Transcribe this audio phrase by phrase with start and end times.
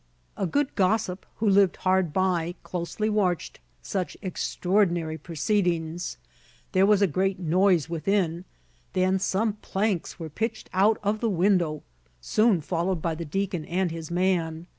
[0.35, 6.17] A good gossip, who lived hard by, closely watched such extraordinary proceedings.
[6.71, 8.45] There was a great noise within,
[8.93, 11.83] then some planks were pitched out of the window,
[12.19, 14.65] soon followed by the deacon and his man.